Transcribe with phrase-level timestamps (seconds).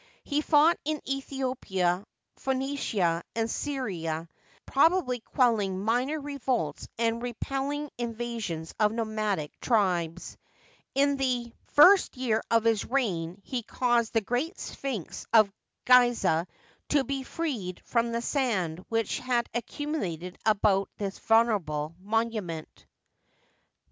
[0.23, 2.07] He fought in Aethiopia,
[2.37, 4.27] Phoenicia, and Syria,
[4.65, 10.37] probably quelling minor revolts and repelling invasions of nomadic tribes.
[10.95, 14.13] In the Digitized byCjOOQlC 78 HISTORY OF EGYPT, first year of his reign he caused
[14.13, 15.53] the great Sphinx of
[15.85, 16.47] Gizeh
[16.89, 22.87] to be freed from the sand which had accumulated about this venerable monument.